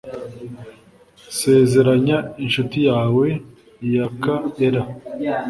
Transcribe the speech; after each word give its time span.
sezeranya 1.39 2.17
inshuti 2.43 2.77
yawe 2.89 3.27
yak 3.93 4.25
era 4.67 4.81